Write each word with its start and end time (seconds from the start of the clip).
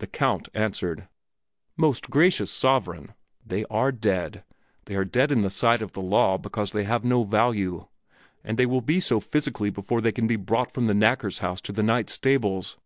The 0.00 0.06
Count 0.06 0.50
answered, 0.52 1.08
"Most 1.78 2.10
gracious 2.10 2.50
sovereign, 2.50 3.14
they 3.42 3.64
are 3.70 3.90
dead; 3.90 4.44
they 4.84 4.94
are 4.96 5.04
dead 5.06 5.32
in 5.32 5.40
the 5.40 5.48
sight 5.48 5.80
of 5.80 5.92
the 5.92 6.02
law 6.02 6.36
because 6.36 6.72
they 6.72 6.84
have 6.84 7.06
no 7.06 7.24
value, 7.24 7.86
and 8.44 8.58
they 8.58 8.66
will 8.66 8.82
be 8.82 9.00
so 9.00 9.18
physically 9.18 9.70
before 9.70 10.02
they 10.02 10.12
can 10.12 10.26
be 10.26 10.36
brought 10.36 10.70
from 10.70 10.84
the 10.84 10.92
knacker's 10.94 11.38
house 11.38 11.62
to 11.62 11.72
the 11.72 11.82
knights' 11.82 12.12
stables." 12.12 12.76